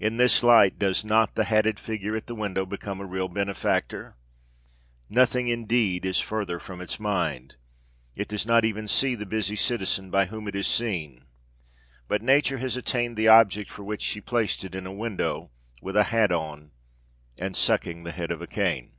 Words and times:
In 0.00 0.16
this 0.16 0.42
light 0.42 0.76
does 0.76 1.04
not 1.04 1.36
the 1.36 1.44
hatted 1.44 1.78
figure 1.78 2.16
at 2.16 2.26
the 2.26 2.34
window 2.34 2.66
become 2.66 3.00
a 3.00 3.06
real 3.06 3.28
benefactor? 3.28 4.16
Nothing, 5.08 5.46
indeed, 5.46 6.04
is 6.04 6.18
further 6.18 6.58
from 6.58 6.80
its 6.80 6.98
mind. 6.98 7.54
It 8.16 8.26
does 8.26 8.44
not 8.44 8.64
even 8.64 8.88
see 8.88 9.14
the 9.14 9.24
busy 9.24 9.54
citizen 9.54 10.10
by 10.10 10.26
whom 10.26 10.48
it 10.48 10.56
is 10.56 10.66
seen. 10.66 11.26
But 12.08 12.22
Nature 12.22 12.58
has 12.58 12.76
attained 12.76 13.16
the 13.16 13.28
object 13.28 13.70
for 13.70 13.84
which 13.84 14.02
she 14.02 14.20
placed 14.20 14.64
it 14.64 14.74
in 14.74 14.84
a 14.84 14.88
club 14.90 14.98
window 14.98 15.50
with 15.80 15.94
a 15.96 16.04
hat 16.10 16.32
on 16.32 16.72
and 17.38 17.54
sucking 17.56 18.02
the 18.02 18.10
head 18.10 18.32
of 18.32 18.42
a 18.42 18.48
cane. 18.48 18.94